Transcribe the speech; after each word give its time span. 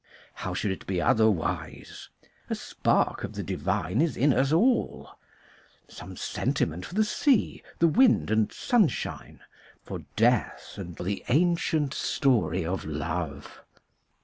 How 0.33 0.55
should 0.55 0.71
it 0.71 0.87
be 0.87 0.99
otherwise? 0.99 2.09
A 2.49 2.55
spark 2.55 3.23
of 3.23 3.33
the 3.33 3.43
divine 3.43 4.01
is 4.01 4.17
in 4.17 4.33
us 4.33 4.51
all; 4.51 5.11
some 5.87 6.17
sentiment 6.17 6.87
for 6.87 6.95
the 6.95 7.03
sea, 7.03 7.61
the 7.77 7.87
wind 7.87 8.31
and 8.31 8.51
sunshine, 8.51 9.41
for 9.83 9.99
death 10.15 10.73
and 10.77 10.97
for 10.97 11.03
the 11.03 11.23
ancient 11.27 11.93
story 11.93 12.65
of 12.65 12.83
love. 12.83 13.61